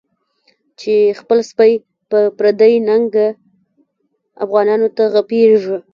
چی 0.79 0.93
خپل 1.19 1.37
سپی 1.49 1.73
په 2.09 2.19
پردی 2.37 2.73
ننګه، 2.87 3.27
افغانانو 4.43 4.87
ته 4.97 5.03
غپیږی 5.13 5.77